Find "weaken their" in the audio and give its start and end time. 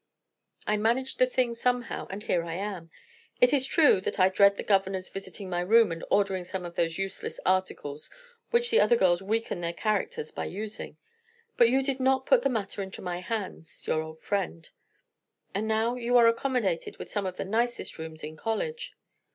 9.21-9.73